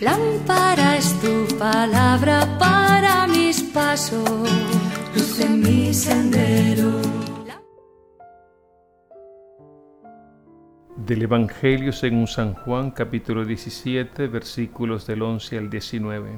Lámpara 0.00 0.96
es 0.96 1.12
tu 1.20 1.58
palabra 1.58 2.56
para 2.56 3.26
mis 3.26 3.64
pasos, 3.64 4.48
luz 5.12 5.40
en 5.40 5.60
mi 5.60 5.92
sendero. 5.92 6.92
Del 10.94 11.22
Evangelio 11.22 11.92
según 11.92 12.28
San 12.28 12.54
Juan 12.54 12.92
capítulo 12.92 13.44
17 13.44 14.28
versículos 14.28 15.04
del 15.04 15.20
11 15.20 15.58
al 15.58 15.68
19. 15.68 16.30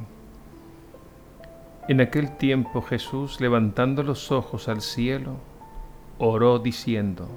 En 1.89 2.01
aquel 2.01 2.39
tiempo 2.39 2.81
Jesús, 2.81 3.43
levantando 3.43 4.03
los 4.03 4.33
ojos 4.33 4.69
al 4.69 4.81
cielo, 4.81 5.37
oró 6.19 6.61
diciendo, 6.61 7.29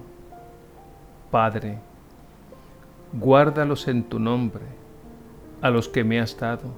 Padre, 1.31 1.79
guárdalos 3.11 3.89
en 3.89 4.03
tu 4.03 4.19
nombre, 4.19 4.82
a 5.63 5.69
los 5.69 5.87
que 5.87 6.03
me 6.03 6.19
has 6.19 6.37
dado, 6.37 6.73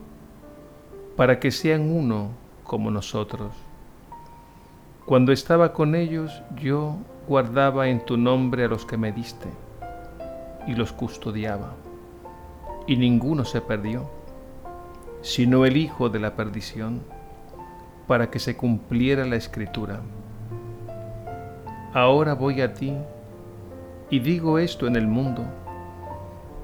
para 1.16 1.40
que 1.40 1.50
sean 1.50 1.92
uno 1.92 2.30
como 2.64 2.92
nosotros. 2.92 3.52
Cuando 5.08 5.32
estaba 5.32 5.74
con 5.74 5.96
ellos, 5.96 6.44
yo 6.62 6.96
guardaba 7.28 7.88
en 7.88 8.06
tu 8.06 8.16
nombre 8.16 8.64
a 8.64 8.68
los 8.68 8.86
que 8.86 8.96
me 8.96 9.12
diste, 9.12 9.48
y 10.68 10.76
los 10.76 10.94
custodiaba, 10.94 11.74
y 12.86 12.96
ninguno 12.96 13.44
se 13.44 13.60
perdió, 13.60 14.08
sino 15.24 15.66
el 15.66 15.78
Hijo 15.78 16.10
de 16.10 16.20
la 16.20 16.36
perdición, 16.36 17.02
para 18.06 18.30
que 18.30 18.38
se 18.38 18.56
cumpliera 18.56 19.26
la 19.26 19.36
escritura. 19.36 20.02
Ahora 21.92 22.36
voy 22.36 22.62
a 22.62 22.76
ti, 22.76 22.94
y 24.12 24.20
digo 24.20 24.60
esto 24.60 24.86
en 24.86 24.96
el 24.96 25.08
mundo, 25.08 25.44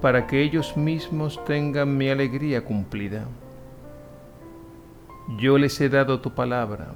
para 0.01 0.25
que 0.25 0.41
ellos 0.41 0.75
mismos 0.75 1.43
tengan 1.45 1.95
mi 1.95 2.09
alegría 2.09 2.65
cumplida. 2.65 3.25
Yo 5.37 5.59
les 5.59 5.79
he 5.79 5.89
dado 5.89 6.19
tu 6.19 6.31
palabra, 6.31 6.93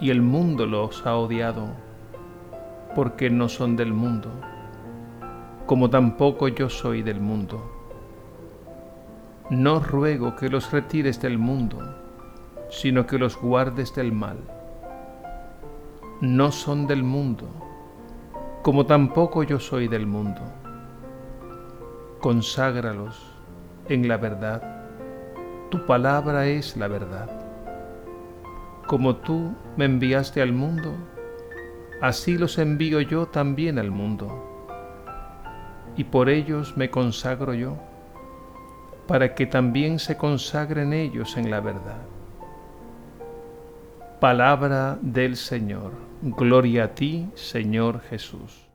y 0.00 0.10
el 0.10 0.20
mundo 0.20 0.66
los 0.66 1.06
ha 1.06 1.16
odiado, 1.16 1.68
porque 2.96 3.30
no 3.30 3.48
son 3.48 3.76
del 3.76 3.92
mundo, 3.92 4.30
como 5.64 5.90
tampoco 5.90 6.48
yo 6.48 6.68
soy 6.68 7.02
del 7.02 7.20
mundo. 7.20 7.70
No 9.48 9.78
ruego 9.78 10.34
que 10.34 10.48
los 10.48 10.72
retires 10.72 11.22
del 11.22 11.38
mundo, 11.38 11.78
sino 12.68 13.06
que 13.06 13.16
los 13.16 13.40
guardes 13.40 13.94
del 13.94 14.10
mal. 14.10 14.38
No 16.20 16.50
son 16.50 16.88
del 16.88 17.04
mundo, 17.04 17.48
como 18.62 18.86
tampoco 18.86 19.44
yo 19.44 19.60
soy 19.60 19.86
del 19.86 20.06
mundo 20.06 20.42
conságralos 22.22 23.20
en 23.88 24.06
la 24.06 24.16
verdad. 24.16 24.62
Tu 25.72 25.84
palabra 25.86 26.46
es 26.46 26.76
la 26.76 26.86
verdad. 26.86 27.28
Como 28.86 29.16
tú 29.16 29.52
me 29.76 29.86
enviaste 29.86 30.40
al 30.40 30.52
mundo, 30.52 30.94
así 32.00 32.38
los 32.38 32.58
envío 32.58 33.00
yo 33.00 33.26
también 33.26 33.76
al 33.76 33.90
mundo. 33.90 34.28
Y 35.96 36.04
por 36.04 36.28
ellos 36.28 36.76
me 36.76 36.90
consagro 36.90 37.54
yo, 37.54 37.76
para 39.08 39.34
que 39.34 39.46
también 39.46 39.98
se 39.98 40.16
consagren 40.16 40.92
ellos 40.92 41.36
en 41.36 41.50
la 41.50 41.58
verdad. 41.58 42.02
Palabra 44.20 44.96
del 45.02 45.36
Señor. 45.36 45.90
Gloria 46.22 46.84
a 46.84 46.94
ti, 46.94 47.28
Señor 47.34 48.00
Jesús. 48.02 48.71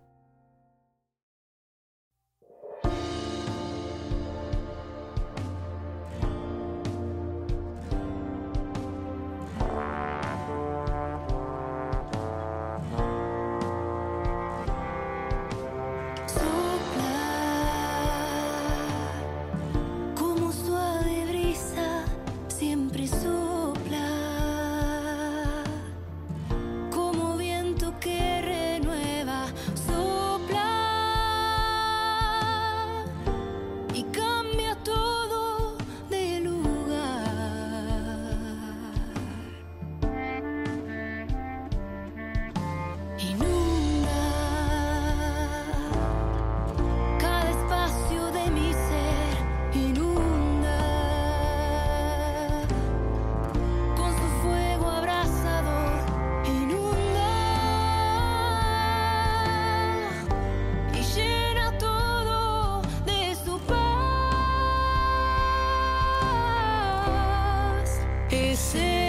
say 68.58 69.07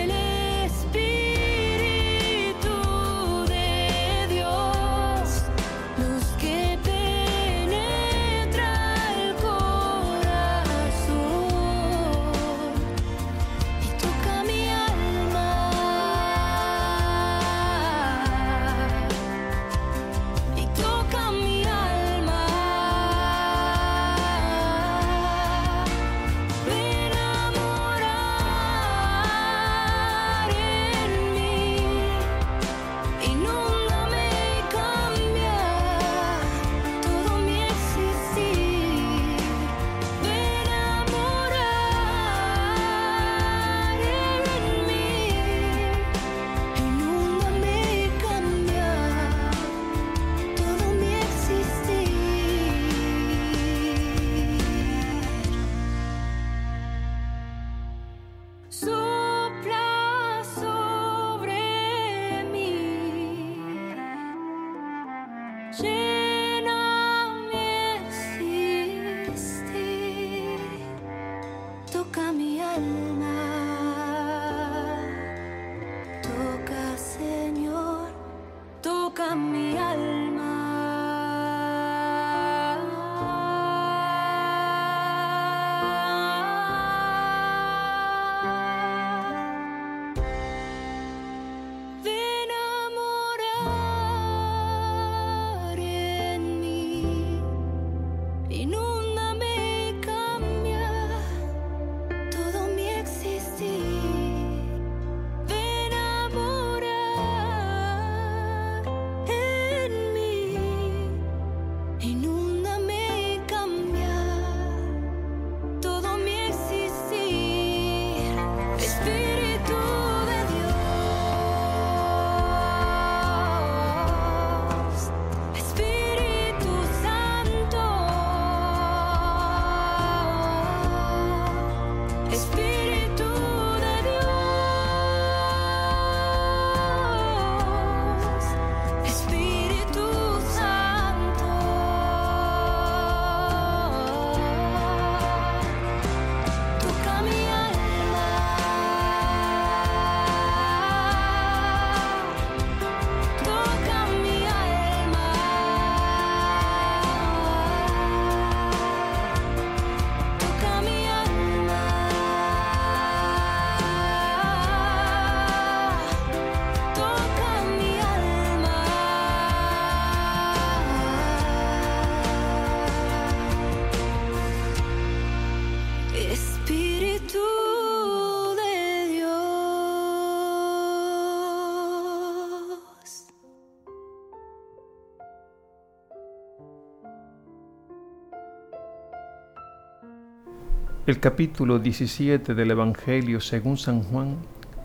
El 191.09 191.21
capítulo 191.21 191.79
17 191.79 192.55
del 192.55 192.71
Evangelio 192.71 193.41
según 193.41 193.79
San 193.79 194.03
Juan 194.03 194.37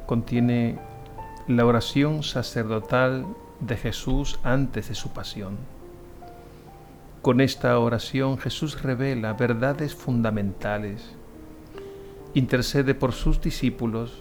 contiene 0.05 0.79
la 1.49 1.65
oración 1.65 2.23
sacerdotal 2.23 3.25
de 3.59 3.75
Jesús 3.75 4.39
antes 4.41 4.87
de 4.87 4.95
su 4.95 5.11
pasión. 5.11 5.57
Con 7.21 7.41
esta 7.41 7.77
oración 7.77 8.37
Jesús 8.37 8.81
revela 8.83 9.33
verdades 9.33 9.95
fundamentales, 9.95 11.13
intercede 12.33 12.95
por 12.95 13.11
sus 13.11 13.41
discípulos 13.41 14.17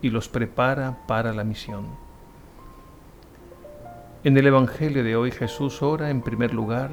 y 0.00 0.08
los 0.08 0.30
prepara 0.30 1.06
para 1.06 1.34
la 1.34 1.44
misión. 1.44 1.88
En 4.24 4.38
el 4.38 4.46
Evangelio 4.46 5.04
de 5.04 5.14
hoy 5.14 5.30
Jesús 5.30 5.82
ora 5.82 6.08
en 6.08 6.22
primer 6.22 6.54
lugar 6.54 6.90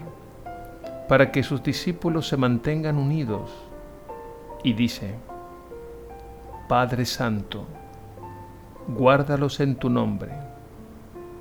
para 1.08 1.32
que 1.32 1.42
sus 1.42 1.64
discípulos 1.64 2.28
se 2.28 2.36
mantengan 2.36 2.98
unidos 2.98 3.69
y 4.64 4.74
dice, 4.74 5.16
Padre 6.68 7.06
Santo, 7.06 7.66
guárdalos 8.88 9.60
en 9.60 9.76
tu 9.76 9.90
nombre, 9.90 10.32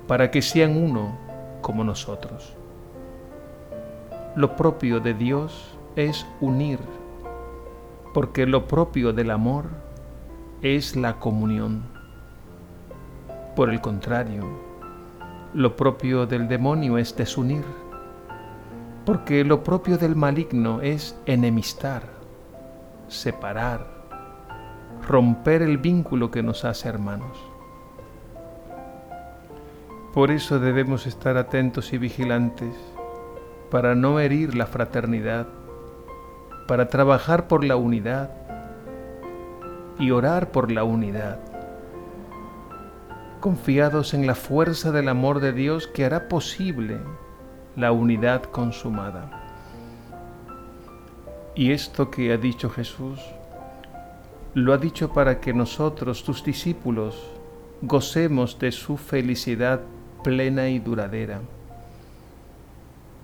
para 0.07 0.31
que 0.31 0.41
sean 0.41 0.81
uno 0.81 1.17
como 1.61 1.83
nosotros. 1.83 2.53
Lo 4.35 4.55
propio 4.55 4.99
de 4.99 5.13
Dios 5.13 5.77
es 5.95 6.25
unir, 6.39 6.79
porque 8.13 8.45
lo 8.45 8.67
propio 8.67 9.11
del 9.11 9.31
amor 9.31 9.65
es 10.61 10.95
la 10.95 11.19
comunión. 11.19 11.83
Por 13.55 13.69
el 13.69 13.81
contrario, 13.81 14.47
lo 15.53 15.75
propio 15.75 16.25
del 16.25 16.47
demonio 16.47 16.97
es 16.97 17.15
desunir, 17.15 17.65
porque 19.05 19.43
lo 19.43 19.63
propio 19.63 19.97
del 19.97 20.15
maligno 20.15 20.81
es 20.81 21.19
enemistar 21.25 22.18
separar, 23.09 23.87
romper 25.07 25.61
el 25.61 25.77
vínculo 25.77 26.31
que 26.31 26.43
nos 26.43 26.65
hace 26.65 26.87
hermanos. 26.87 27.37
Por 30.13 30.31
eso 30.31 30.59
debemos 30.59 31.05
estar 31.05 31.37
atentos 31.37 31.93
y 31.93 31.97
vigilantes 31.97 32.75
para 33.69 33.93
no 33.95 34.19
herir 34.19 34.55
la 34.55 34.65
fraternidad, 34.65 35.47
para 36.67 36.89
trabajar 36.89 37.47
por 37.47 37.63
la 37.63 37.75
unidad 37.75 38.31
y 39.99 40.11
orar 40.11 40.51
por 40.51 40.71
la 40.71 40.83
unidad, 40.83 41.39
confiados 43.39 44.13
en 44.13 44.25
la 44.25 44.35
fuerza 44.35 44.91
del 44.91 45.09
amor 45.09 45.39
de 45.39 45.53
Dios 45.53 45.87
que 45.87 46.05
hará 46.05 46.27
posible 46.27 46.99
la 47.75 47.91
unidad 47.91 48.43
consumada. 48.43 49.48
Y 51.59 51.73
esto 51.73 52.09
que 52.09 52.31
ha 52.31 52.37
dicho 52.37 52.69
Jesús, 52.69 53.19
lo 54.53 54.71
ha 54.71 54.77
dicho 54.77 55.11
para 55.11 55.41
que 55.41 55.53
nosotros, 55.53 56.23
tus 56.23 56.41
discípulos, 56.41 57.21
gocemos 57.81 58.57
de 58.59 58.71
su 58.71 58.95
felicidad 58.95 59.81
plena 60.23 60.69
y 60.69 60.79
duradera. 60.79 61.41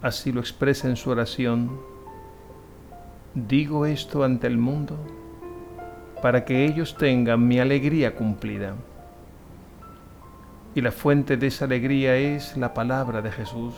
Así 0.02 0.34
lo 0.34 0.42
expresa 0.42 0.90
en 0.90 0.98
su 0.98 1.12
oración. 1.12 1.80
Digo 3.34 3.86
esto 3.86 4.26
ante 4.26 4.48
el 4.48 4.58
mundo 4.58 4.98
para 6.22 6.44
que 6.44 6.66
ellos 6.66 6.98
tengan 6.98 7.48
mi 7.48 7.60
alegría 7.60 8.16
cumplida. 8.16 8.76
Y 10.76 10.82
la 10.82 10.92
fuente 10.92 11.38
de 11.38 11.48
esa 11.48 11.64
alegría 11.64 12.18
es 12.18 12.58
la 12.58 12.74
palabra 12.74 13.22
de 13.22 13.32
Jesús, 13.32 13.76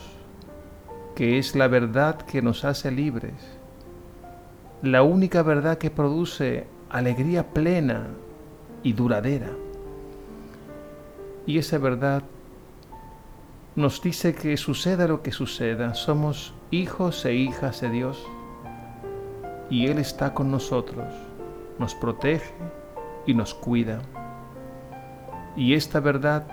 que 1.14 1.38
es 1.38 1.54
la 1.54 1.68
verdad 1.68 2.16
que 2.22 2.42
nos 2.42 2.64
hace 2.64 2.90
libres 2.90 3.57
la 4.82 5.02
única 5.02 5.42
verdad 5.42 5.78
que 5.78 5.90
produce 5.90 6.66
alegría 6.88 7.48
plena 7.48 8.06
y 8.82 8.92
duradera. 8.92 9.50
Y 11.46 11.58
esa 11.58 11.78
verdad 11.78 12.22
nos 13.74 14.00
dice 14.02 14.34
que 14.34 14.56
suceda 14.56 15.08
lo 15.08 15.22
que 15.22 15.32
suceda, 15.32 15.94
somos 15.94 16.54
hijos 16.70 17.24
e 17.24 17.34
hijas 17.34 17.80
de 17.80 17.90
Dios 17.90 18.24
y 19.70 19.86
Él 19.86 19.98
está 19.98 20.34
con 20.34 20.50
nosotros, 20.50 21.06
nos 21.78 21.94
protege 21.94 22.52
y 23.26 23.34
nos 23.34 23.54
cuida. 23.54 24.00
Y 25.56 25.74
esta 25.74 26.00
verdad 26.00 26.46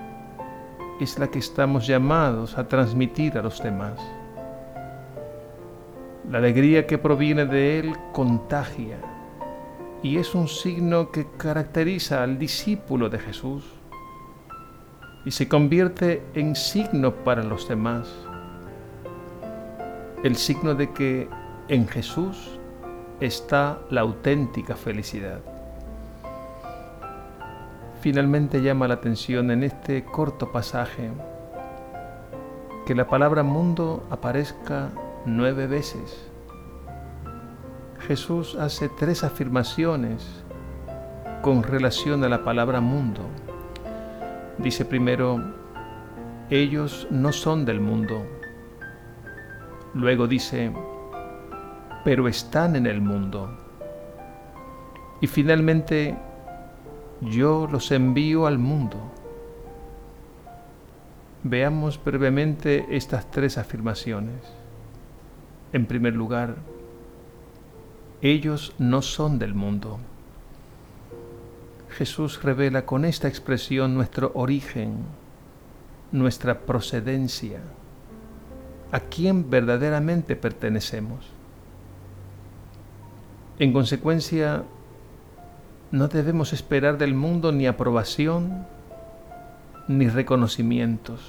es 1.00 1.18
la 1.18 1.28
que 1.28 1.38
estamos 1.38 1.86
llamados 1.86 2.58
a 2.58 2.66
transmitir 2.66 3.38
a 3.38 3.42
los 3.42 3.62
demás. 3.62 4.00
La 6.30 6.38
alegría 6.38 6.88
que 6.88 6.98
proviene 6.98 7.46
de 7.46 7.78
Él 7.78 7.92
contagia 8.12 8.98
y 10.02 10.18
es 10.18 10.34
un 10.34 10.48
signo 10.48 11.12
que 11.12 11.28
caracteriza 11.36 12.24
al 12.24 12.36
discípulo 12.36 13.08
de 13.08 13.20
Jesús 13.20 13.64
y 15.24 15.30
se 15.30 15.48
convierte 15.48 16.24
en 16.34 16.56
signo 16.56 17.12
para 17.12 17.44
los 17.44 17.68
demás. 17.68 18.12
El 20.24 20.34
signo 20.34 20.74
de 20.74 20.92
que 20.92 21.28
en 21.68 21.86
Jesús 21.86 22.58
está 23.20 23.78
la 23.90 24.00
auténtica 24.00 24.74
felicidad. 24.74 25.38
Finalmente 28.00 28.62
llama 28.62 28.88
la 28.88 28.94
atención 28.94 29.52
en 29.52 29.62
este 29.62 30.04
corto 30.04 30.50
pasaje 30.50 31.10
que 32.84 32.96
la 32.96 33.06
palabra 33.06 33.44
mundo 33.44 34.04
aparezca 34.10 34.90
nueve 35.26 35.66
veces. 35.66 36.30
Jesús 38.06 38.54
hace 38.54 38.88
tres 38.88 39.24
afirmaciones 39.24 40.44
con 41.42 41.64
relación 41.64 42.22
a 42.24 42.28
la 42.28 42.44
palabra 42.44 42.80
mundo. 42.80 43.22
Dice 44.58 44.84
primero, 44.84 45.54
ellos 46.48 47.08
no 47.10 47.32
son 47.32 47.64
del 47.64 47.80
mundo. 47.80 48.24
Luego 49.94 50.28
dice, 50.28 50.72
pero 52.04 52.28
están 52.28 52.76
en 52.76 52.86
el 52.86 53.00
mundo. 53.00 53.50
Y 55.20 55.26
finalmente, 55.26 56.16
yo 57.20 57.66
los 57.70 57.90
envío 57.90 58.46
al 58.46 58.58
mundo. 58.58 58.98
Veamos 61.42 62.02
brevemente 62.02 62.86
estas 62.90 63.30
tres 63.30 63.58
afirmaciones. 63.58 64.55
En 65.76 65.84
primer 65.84 66.14
lugar, 66.14 66.56
ellos 68.22 68.72
no 68.78 69.02
son 69.02 69.38
del 69.38 69.52
mundo. 69.52 69.98
Jesús 71.90 72.42
revela 72.42 72.86
con 72.86 73.04
esta 73.04 73.28
expresión 73.28 73.94
nuestro 73.94 74.32
origen, 74.34 75.00
nuestra 76.12 76.60
procedencia, 76.60 77.60
a 78.90 79.00
quién 79.00 79.50
verdaderamente 79.50 80.34
pertenecemos. 80.34 81.26
En 83.58 83.74
consecuencia, 83.74 84.64
no 85.90 86.08
debemos 86.08 86.54
esperar 86.54 86.96
del 86.96 87.12
mundo 87.12 87.52
ni 87.52 87.66
aprobación 87.66 88.66
ni 89.88 90.08
reconocimientos 90.08 91.20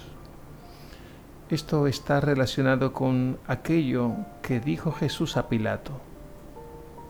esto 1.49 1.87
está 1.87 2.19
relacionado 2.19 2.91
con 2.91 3.37
aquello 3.47 4.13
que 4.41 4.59
dijo 4.59 4.91
Jesús 4.91 5.37
a 5.37 5.47
Pilato. 5.47 5.93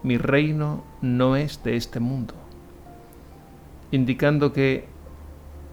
Mi 0.04 0.18
reino 0.18 0.84
no 1.02 1.36
es 1.36 1.64
de 1.64 1.76
este 1.76 2.00
mundo, 2.00 2.36
indicando 3.92 4.54
que 4.54 4.86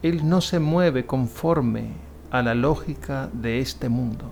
Él 0.02 0.28
no 0.28 0.40
se 0.40 0.60
mueve 0.60 1.04
conforme 1.04 1.88
a 2.30 2.42
la 2.42 2.54
lógica 2.54 3.28
de 3.32 3.60
este 3.60 3.90
mundo. 3.90 4.30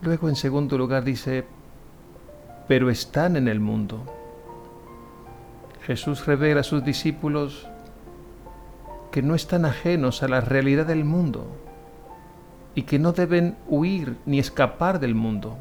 Luego 0.00 0.28
en 0.28 0.36
segundo 0.36 0.78
lugar 0.78 1.02
dice, 1.02 1.44
pero 2.68 2.88
están 2.88 3.36
en 3.36 3.48
el 3.48 3.58
mundo. 3.58 4.04
Jesús 5.82 6.24
revela 6.24 6.60
a 6.60 6.64
sus 6.64 6.84
discípulos 6.84 7.68
que 9.16 9.22
no 9.22 9.34
están 9.34 9.64
ajenos 9.64 10.22
a 10.22 10.28
la 10.28 10.42
realidad 10.42 10.84
del 10.84 11.06
mundo 11.06 11.46
y 12.74 12.82
que 12.82 12.98
no 12.98 13.12
deben 13.12 13.56
huir 13.66 14.18
ni 14.26 14.38
escapar 14.38 15.00
del 15.00 15.14
mundo. 15.14 15.56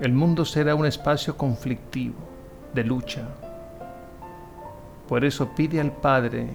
El 0.00 0.12
mundo 0.12 0.44
será 0.44 0.76
un 0.76 0.86
espacio 0.86 1.36
conflictivo, 1.36 2.14
de 2.72 2.84
lucha. 2.84 3.26
Por 5.08 5.24
eso 5.24 5.50
pide 5.56 5.80
al 5.80 5.90
Padre 5.90 6.54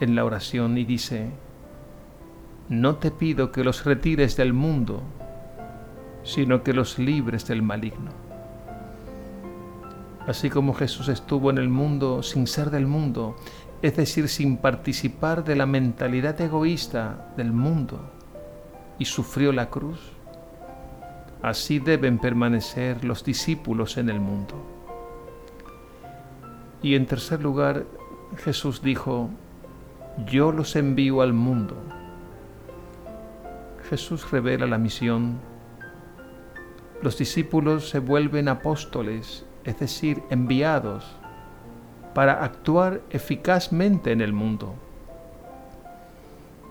en 0.00 0.16
la 0.16 0.24
oración 0.24 0.76
y 0.76 0.84
dice, 0.84 1.30
no 2.68 2.96
te 2.96 3.12
pido 3.12 3.52
que 3.52 3.62
los 3.62 3.84
retires 3.84 4.36
del 4.36 4.52
mundo, 4.52 5.02
sino 6.24 6.64
que 6.64 6.72
los 6.72 6.98
libres 6.98 7.46
del 7.46 7.62
maligno. 7.62 8.10
Así 10.26 10.50
como 10.50 10.74
Jesús 10.74 11.08
estuvo 11.08 11.48
en 11.50 11.58
el 11.58 11.68
mundo 11.68 12.24
sin 12.24 12.48
ser 12.48 12.70
del 12.70 12.88
mundo, 12.88 13.36
es 13.82 13.96
decir, 13.96 14.28
sin 14.28 14.58
participar 14.58 15.44
de 15.44 15.56
la 15.56 15.66
mentalidad 15.66 16.40
egoísta 16.40 17.32
del 17.36 17.52
mundo, 17.52 18.10
y 18.98 19.06
sufrió 19.06 19.52
la 19.52 19.70
cruz. 19.70 19.98
Así 21.42 21.78
deben 21.78 22.18
permanecer 22.18 23.04
los 23.04 23.24
discípulos 23.24 23.96
en 23.96 24.10
el 24.10 24.20
mundo. 24.20 24.54
Y 26.82 26.94
en 26.94 27.06
tercer 27.06 27.40
lugar, 27.40 27.86
Jesús 28.36 28.82
dijo, 28.82 29.30
yo 30.26 30.52
los 30.52 30.76
envío 30.76 31.22
al 31.22 31.32
mundo. 31.32 31.76
Jesús 33.88 34.30
revela 34.30 34.66
la 34.66 34.78
misión. 34.78 35.40
Los 37.02 37.16
discípulos 37.16 37.88
se 37.88 37.98
vuelven 37.98 38.48
apóstoles, 38.48 39.46
es 39.64 39.78
decir, 39.78 40.22
enviados, 40.28 41.16
para 42.20 42.44
actuar 42.44 43.00
eficazmente 43.08 44.12
en 44.12 44.20
el 44.20 44.34
mundo. 44.34 44.74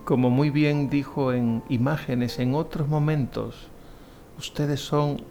Como 0.04 0.30
muy 0.30 0.48
bien 0.48 0.88
dijo 0.88 1.32
en 1.32 1.64
imágenes 1.68 2.38
en 2.38 2.54
otros 2.54 2.86
momentos, 2.86 3.66
Ustedes 4.38 4.78
son 4.78 5.24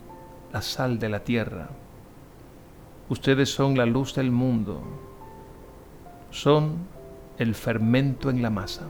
la 0.51 0.61
sal 0.61 0.99
de 0.99 1.07
la 1.07 1.21
tierra. 1.21 1.69
Ustedes 3.07 3.49
son 3.49 3.77
la 3.77 3.85
luz 3.85 4.13
del 4.13 4.29
mundo. 4.29 4.81
Son 6.31 6.79
el 7.37 7.55
fermento 7.55 8.29
en 8.29 8.41
la 8.41 8.49
masa. 8.49 8.89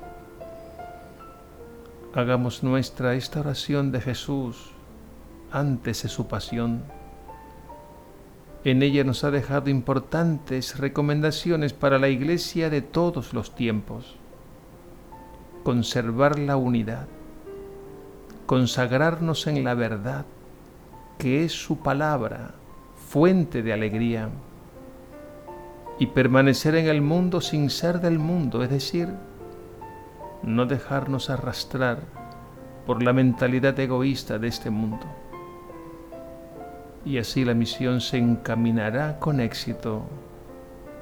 Hagamos 2.16 2.64
nuestra 2.64 3.14
esta 3.14 3.42
oración 3.42 3.92
de 3.92 4.02
Jesús 4.02 4.72
antes 5.52 6.02
de 6.02 6.10
su 6.10 6.26
pasión. 6.26 6.82
En 8.64 8.84
ella 8.84 9.04
nos 9.04 9.24
ha 9.24 9.32
dejado 9.32 9.70
importantes 9.70 10.78
recomendaciones 10.78 11.74
para 11.74 12.00
la 12.00 12.10
iglesia 12.10 12.70
de 12.70 12.82
todos 12.82 13.34
los 13.34 13.56
tiempos. 13.56 14.18
Conservar 15.64 16.40
la 16.40 16.58
unidad 16.58 17.08
consagrarnos 18.50 19.46
en 19.46 19.64
la 19.64 19.76
verdad, 19.76 20.26
que 21.20 21.46
es 21.46 21.52
su 21.52 21.78
palabra, 21.78 22.56
fuente 22.96 23.62
de 23.62 23.74
alegría, 23.74 24.30
y 26.00 26.08
permanecer 26.08 26.74
en 26.74 26.88
el 26.88 27.00
mundo 27.00 27.42
sin 27.42 27.70
ser 27.70 28.02
del 28.02 28.18
mundo, 28.18 28.64
es 28.64 28.72
decir, 28.72 29.10
no 30.42 30.66
dejarnos 30.66 31.30
arrastrar 31.30 32.00
por 32.88 33.04
la 33.04 33.14
mentalidad 33.14 33.80
egoísta 33.80 34.40
de 34.40 34.48
este 34.48 34.72
mundo. 34.72 35.06
Y 37.06 37.18
así 37.18 37.46
la 37.46 37.54
misión 37.54 38.02
se 38.02 38.18
encaminará 38.18 39.20
con 39.20 39.40
éxito 39.40 40.04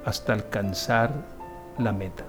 hasta 0.04 0.32
alcanzar 0.32 1.10
la 1.78 1.92
meta. 1.92 2.24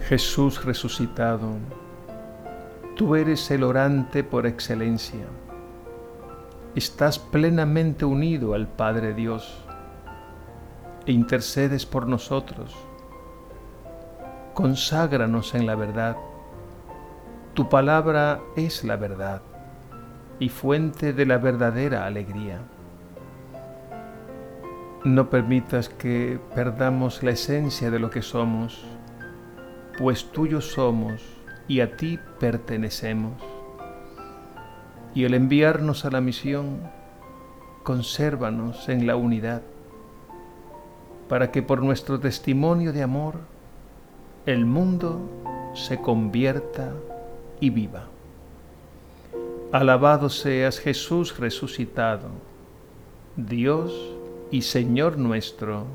Jesús 0.00 0.64
resucitado, 0.64 1.50
tú 2.96 3.14
eres 3.16 3.50
el 3.50 3.62
orante 3.62 4.24
por 4.24 4.46
excelencia. 4.46 5.24
Estás 6.74 7.18
plenamente 7.18 8.04
unido 8.04 8.54
al 8.54 8.66
Padre 8.66 9.14
Dios 9.14 9.64
e 11.06 11.12
intercedes 11.12 11.86
por 11.86 12.08
nosotros. 12.08 12.74
Conságranos 14.54 15.54
en 15.54 15.66
la 15.66 15.74
verdad. 15.74 16.16
Tu 17.54 17.68
palabra 17.68 18.40
es 18.56 18.84
la 18.84 18.96
verdad 18.96 19.42
y 20.38 20.48
fuente 20.48 21.12
de 21.12 21.26
la 21.26 21.38
verdadera 21.38 22.06
alegría. 22.06 22.60
No 25.04 25.30
permitas 25.30 25.88
que 25.88 26.38
perdamos 26.54 27.22
la 27.22 27.32
esencia 27.32 27.90
de 27.90 27.98
lo 27.98 28.10
que 28.10 28.22
somos 28.22 28.84
pues 29.98 30.24
tuyos 30.32 30.72
somos 30.72 31.22
y 31.68 31.80
a 31.80 31.96
ti 31.96 32.18
pertenecemos. 32.40 33.34
Y 35.14 35.24
el 35.24 35.34
enviarnos 35.34 36.04
a 36.04 36.10
la 36.10 36.20
misión, 36.20 36.80
consérvanos 37.82 38.88
en 38.88 39.06
la 39.06 39.16
unidad, 39.16 39.62
para 41.28 41.50
que 41.50 41.62
por 41.62 41.82
nuestro 41.82 42.18
testimonio 42.18 42.92
de 42.92 43.02
amor 43.02 43.40
el 44.46 44.64
mundo 44.66 45.20
se 45.74 46.00
convierta 46.00 46.92
y 47.60 47.70
viva. 47.70 48.08
Alabado 49.70 50.28
seas 50.28 50.78
Jesús 50.78 51.38
resucitado, 51.38 52.28
Dios 53.36 53.92
y 54.50 54.62
Señor 54.62 55.16
nuestro. 55.16 55.86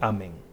Amén. 0.00 0.45